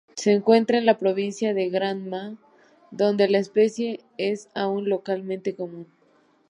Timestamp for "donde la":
2.89-3.37